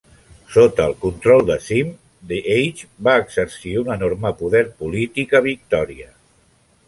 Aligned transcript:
Sota 0.53 0.85
el 0.91 0.93
control 1.01 1.41
de 1.49 1.57
Syme, 1.65 1.91
"The 2.31 2.39
Age" 2.55 2.89
va 3.09 3.15
exercir 3.25 3.75
un 3.83 3.93
enorme 3.97 4.33
poder 4.39 4.65
polític 4.81 5.39
a 5.41 5.45
Victòria. 5.51 6.11